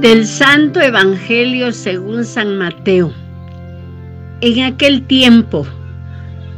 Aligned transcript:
Del 0.00 0.28
Santo 0.28 0.80
Evangelio 0.80 1.72
según 1.72 2.24
San 2.24 2.56
Mateo. 2.56 3.12
En 4.40 4.62
aquel 4.62 5.02
tiempo, 5.02 5.66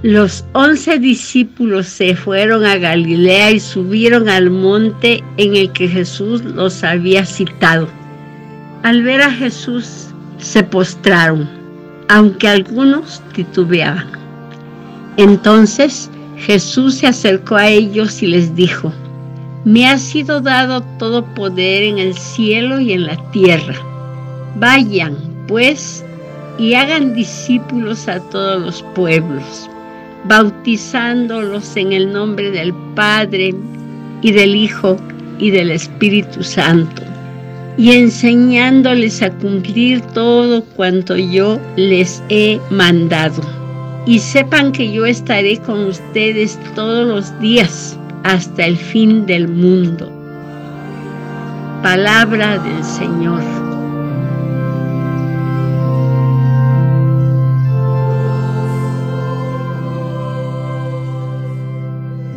los 0.03 0.45
once 0.53 0.99
discípulos 0.99 1.87
se 1.87 2.15
fueron 2.15 2.67
a 2.67 2.77
Galilea 2.77 3.53
y 3.53 3.61
subieron 3.61 4.29
al 4.29 4.51
monte 4.51 5.25
en 5.39 5.57
el 5.57 5.73
que 5.73 5.89
Jesús 5.89 6.45
los 6.45 6.85
había 6.85 7.25
citado. 7.25 7.89
Al 8.83 9.03
ver 9.05 9.23
a 9.23 9.31
Jesús, 9.31 10.09
se 10.37 10.63
postraron, 10.63 11.49
aunque 12.11 12.47
algunos 12.47 13.23
titubeaban. 13.33 14.07
Entonces 15.17 16.11
Jesús 16.37 16.97
se 16.97 17.07
acercó 17.07 17.57
a 17.57 17.69
ellos 17.69 18.23
y 18.23 18.27
les 18.27 18.55
dijo, 18.55 18.93
me 19.65 19.87
ha 19.87 19.99
sido 19.99 20.41
dado 20.41 20.81
todo 20.99 21.25
poder 21.35 21.83
en 21.83 21.99
el 21.99 22.15
cielo 22.17 22.81
y 22.81 22.93
en 22.93 23.07
la 23.07 23.17
tierra. 23.31 23.75
Vayan, 24.57 25.17
pues, 25.49 26.05
y 26.59 26.75
hagan 26.75 27.15
discípulos 27.15 28.09
a 28.09 28.21
todos 28.31 28.61
los 28.63 28.83
pueblos, 28.95 29.69
bautizándolos 30.25 31.77
en 31.77 31.93
el 31.93 32.13
nombre 32.13 32.51
del 32.51 32.73
Padre 32.95 33.55
y 34.23 34.33
del 34.33 34.55
Hijo 34.55 34.97
y 35.39 35.51
del 35.51 35.71
Espíritu 35.71 36.43
Santo, 36.43 37.03
y 37.77 37.93
enseñándoles 37.93 39.23
a 39.23 39.31
cumplir 39.31 40.01
todo 40.13 40.65
cuanto 40.77 41.17
yo 41.17 41.59
les 41.77 42.23
he 42.29 42.59
mandado. 42.71 43.43
Y 44.07 44.19
sepan 44.19 44.73
que 44.73 44.91
yo 44.91 45.05
estaré 45.05 45.59
con 45.59 45.85
ustedes 45.85 46.59
todos 46.75 47.07
los 47.07 47.41
días 47.41 47.99
hasta 48.25 48.67
el 48.67 48.77
fin 48.77 49.27
del 49.27 49.49
mundo. 49.49 50.11
Palabra 51.83 52.59
del 52.59 52.85
Señor. 52.85 53.43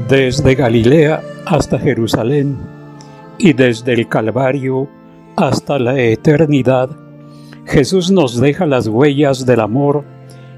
Desde 0.08 0.56
Galilea 0.56 1.22
hasta 1.46 1.80
Jerusalén 1.80 2.58
y 3.38 3.54
desde 3.54 3.94
el 3.94 4.08
Calvario 4.08 4.88
hasta 5.36 5.80
la 5.80 6.00
eternidad, 6.00 6.90
Jesús 7.66 8.12
nos 8.12 8.40
deja 8.40 8.66
las 8.66 8.88
huellas 8.88 9.46
del 9.46 9.62
amor 9.62 10.04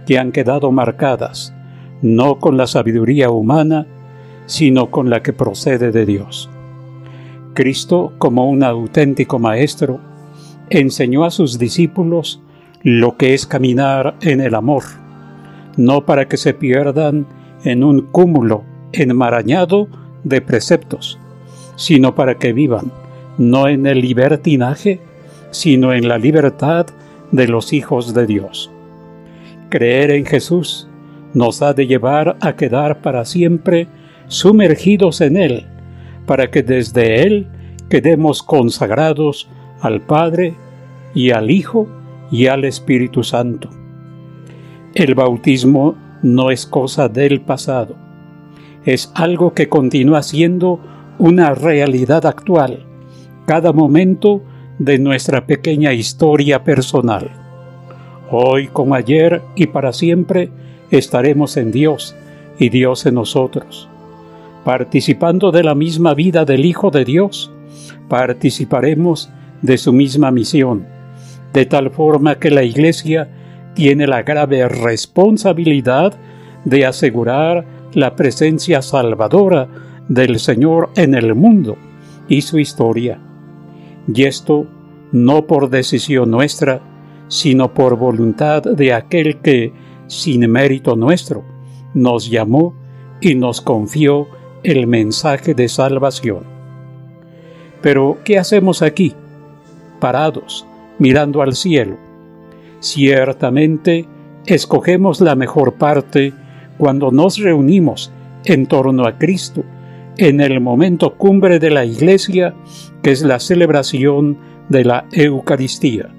que 0.05 0.19
han 0.19 0.31
quedado 0.31 0.71
marcadas, 0.71 1.53
no 2.01 2.39
con 2.39 2.57
la 2.57 2.67
sabiduría 2.67 3.29
humana, 3.29 3.87
sino 4.45 4.91
con 4.91 5.09
la 5.09 5.21
que 5.21 5.33
procede 5.33 5.91
de 5.91 6.05
Dios. 6.05 6.49
Cristo, 7.53 8.13
como 8.17 8.49
un 8.49 8.63
auténtico 8.63 9.39
Maestro, 9.39 9.99
enseñó 10.69 11.23
a 11.23 11.31
sus 11.31 11.57
discípulos 11.57 12.41
lo 12.83 13.17
que 13.17 13.33
es 13.33 13.45
caminar 13.45 14.16
en 14.21 14.41
el 14.41 14.55
amor, 14.55 14.83
no 15.77 16.05
para 16.05 16.27
que 16.27 16.38
se 16.38 16.53
pierdan 16.53 17.25
en 17.63 17.83
un 17.83 18.01
cúmulo 18.01 18.63
enmarañado 18.91 19.88
de 20.23 20.41
preceptos, 20.41 21.19
sino 21.75 22.16
para 22.16 22.38
que 22.38 22.53
vivan 22.53 22.91
no 23.38 23.67
en 23.67 23.85
el 23.85 24.01
libertinaje, 24.01 24.99
sino 25.51 25.93
en 25.93 26.07
la 26.07 26.17
libertad 26.17 26.88
de 27.31 27.47
los 27.47 27.73
hijos 27.73 28.13
de 28.13 28.25
Dios. 28.25 28.71
Creer 29.69 30.11
en 30.11 30.25
Jesús 30.25 30.88
nos 31.33 31.61
ha 31.61 31.73
de 31.73 31.88
llevar 31.88 32.38
a 32.39 32.55
quedar 32.55 33.01
para 33.01 33.25
siempre 33.25 33.88
sumergidos 34.27 35.21
en 35.21 35.37
Él, 35.37 35.65
para 36.25 36.49
que 36.49 36.63
desde 36.63 37.23
Él 37.23 37.47
quedemos 37.89 38.41
consagrados 38.41 39.47
al 39.81 40.01
Padre 40.01 40.55
y 41.13 41.31
al 41.31 41.51
Hijo 41.51 41.88
y 42.31 42.47
al 42.47 42.66
Espíritu 42.66 43.23
Santo. 43.23 43.69
El 44.94 45.16
bautismo 45.16 45.95
no 46.23 46.50
es 46.51 46.66
cosa 46.66 47.09
del 47.09 47.41
pasado, 47.41 47.95
es 48.85 49.11
algo 49.16 49.53
que 49.53 49.69
continúa 49.69 50.23
siendo 50.23 50.79
una 51.19 51.53
realidad 51.53 52.25
actual, 52.25 52.85
cada 53.45 53.73
momento 53.73 54.41
de 54.79 55.00
nuestra 55.00 55.45
pequeña 55.45 55.94
historia 55.94 56.63
personal. 56.63 57.29
Hoy 58.31 58.67
como 58.67 58.95
ayer 58.95 59.41
y 59.55 59.67
para 59.67 59.94
siempre 59.94 60.50
estaremos 60.89 61.57
en 61.57 61.71
Dios 61.71 62.16
y 62.57 62.69
Dios 62.69 63.05
en 63.05 63.16
nosotros 63.16 63.89
participando 64.65 65.51
de 65.51 65.63
la 65.63 65.75
misma 65.75 66.15
vida 66.15 66.43
del 66.43 66.65
Hijo 66.65 66.89
de 66.89 67.05
Dios, 67.05 67.51
participaremos 68.09 69.29
de 69.61 69.77
su 69.77 69.93
misma 69.93 70.31
misión, 70.31 70.87
de 71.53 71.67
tal 71.67 71.91
forma 71.91 72.39
que 72.39 72.49
la 72.49 72.63
Iglesia 72.63 73.29
tiene 73.75 74.07
la 74.07 74.23
grave 74.23 74.67
responsabilidad 74.67 76.15
de 76.65 76.83
asegurar 76.83 77.63
la 77.93 78.15
presencia 78.15 78.81
salvadora 78.81 79.67
del 80.09 80.39
Señor 80.39 80.89
en 80.95 81.13
el 81.13 81.35
mundo 81.35 81.77
y 82.27 82.41
su 82.41 82.57
historia. 82.57 83.19
Y 84.11 84.23
esto 84.23 84.65
no 85.11 85.45
por 85.45 85.69
decisión 85.69 86.31
nuestra, 86.31 86.81
sino 87.27 87.71
por 87.71 87.97
voluntad 87.97 88.63
de 88.63 88.93
aquel 88.93 89.37
que, 89.41 89.71
sin 90.07 90.49
mérito 90.49 90.95
nuestro, 90.95 91.43
nos 91.93 92.31
llamó 92.31 92.73
y 93.21 93.35
nos 93.35 93.61
confió 93.61 94.27
el 94.65 94.87
mensaje 94.87 95.53
de 95.53 95.69
salvación. 95.69 96.43
Pero, 97.83 98.17
¿qué 98.23 98.39
hacemos 98.39 98.81
aquí? 98.81 99.13
Parados, 99.99 100.65
mirando 100.97 101.43
al 101.43 101.53
cielo. 101.53 101.97
Ciertamente, 102.79 104.07
escogemos 104.47 105.21
la 105.21 105.35
mejor 105.35 105.75
parte 105.75 106.33
cuando 106.79 107.11
nos 107.11 107.37
reunimos 107.37 108.11
en 108.43 108.65
torno 108.65 109.05
a 109.05 109.19
Cristo, 109.19 109.63
en 110.17 110.41
el 110.41 110.59
momento 110.61 111.13
cumbre 111.13 111.59
de 111.59 111.69
la 111.69 111.85
Iglesia, 111.85 112.55
que 113.03 113.11
es 113.11 113.21
la 113.21 113.39
celebración 113.39 114.35
de 114.69 114.83
la 114.83 115.05
Eucaristía. 115.11 116.09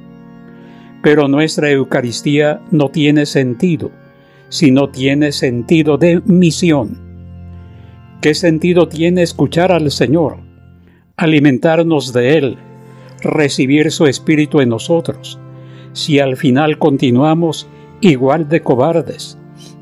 Pero 1.02 1.26
nuestra 1.26 1.68
Eucaristía 1.70 2.60
no 2.70 2.90
tiene 2.90 3.26
sentido, 3.26 3.90
sino 4.50 4.88
tiene 4.88 5.32
sentido 5.32 5.98
de 5.98 6.22
misión 6.26 7.05
¿Qué 8.20 8.34
sentido 8.34 8.88
tiene 8.88 9.22
escuchar 9.22 9.70
al 9.70 9.90
Señor, 9.90 10.38
alimentarnos 11.16 12.14
de 12.14 12.38
Él, 12.38 12.58
recibir 13.20 13.92
su 13.92 14.06
Espíritu 14.06 14.60
en 14.60 14.70
nosotros, 14.70 15.38
si 15.92 16.18
al 16.18 16.36
final 16.36 16.78
continuamos 16.78 17.68
igual 18.00 18.48
de 18.48 18.62
cobardes 18.62 19.38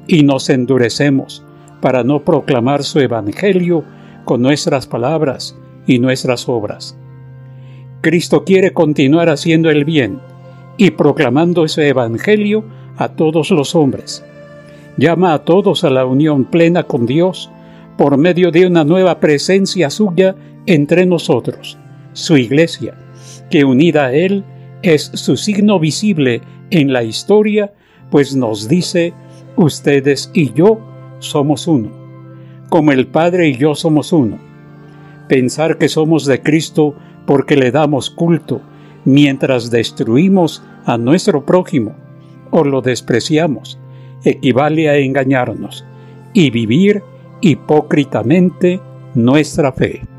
y 0.09 0.25
nos 0.25 0.51
endurecemos 0.51 1.45
para 1.81 2.03
no 2.03 2.25
proclamar 2.25 2.83
su 2.83 2.99
Evangelio 2.99 3.85
con 4.25 4.43
nuestras 4.43 4.89
palabras 4.89 5.57
y 5.87 6.01
nuestras 6.01 6.49
obras? 6.49 6.99
Cristo 8.01 8.45
quiere 8.45 8.73
continuar 8.73 9.29
haciendo 9.29 9.71
el 9.71 9.85
bien 9.85 10.19
y 10.77 10.91
proclamando 10.91 11.65
ese 11.65 11.89
Evangelio 11.89 12.65
a 12.97 13.11
todos 13.11 13.51
los 13.53 13.77
hombres. 13.77 14.25
Llama 14.97 15.35
a 15.35 15.45
todos 15.45 15.85
a 15.85 15.91
la 15.91 16.05
unión 16.05 16.45
plena 16.45 16.83
con 16.83 17.07
Dios 17.07 17.51
por 17.97 18.17
medio 18.17 18.51
de 18.51 18.67
una 18.67 18.85
nueva 18.85 19.21
presencia 19.21 19.91
suya 19.91 20.35
entre 20.67 21.07
nosotros, 21.07 21.79
su 22.13 22.37
iglesia, 22.37 22.95
que 23.51 23.65
unida 23.65 24.07
a 24.07 24.13
Él 24.13 24.45
es 24.83 25.11
su 25.15 25.37
signo 25.37 25.79
visible 25.79 26.43
en 26.71 26.93
la 26.93 27.03
historia, 27.03 27.73
pues 28.11 28.35
nos 28.35 28.69
dice, 28.69 29.13
ustedes 29.57 30.31
y 30.35 30.53
yo 30.53 30.81
somos 31.21 31.67
uno, 31.67 31.91
como 32.69 32.93
el 32.93 33.07
Padre 33.07 33.49
y 33.49 33.57
yo 33.57 33.75
somos 33.75 34.13
uno. 34.13 34.39
Pensar 35.29 35.79
que 35.79 35.89
somos 35.89 36.27
de 36.27 36.43
Cristo 36.43 36.95
porque 37.27 37.57
le 37.57 37.71
damos 37.71 38.11
culto, 38.11 38.61
mientras 39.05 39.71
destruimos 39.71 40.63
a 40.85 40.99
nuestro 40.99 41.45
prójimo 41.47 41.95
o 42.51 42.65
lo 42.65 42.83
despreciamos, 42.83 43.79
equivale 44.25 44.89
a 44.89 44.97
engañarnos 44.97 45.85
y 46.33 46.51
vivir 46.51 47.03
hipócritamente 47.45 48.81
nuestra 49.15 49.71
fe. 49.71 50.14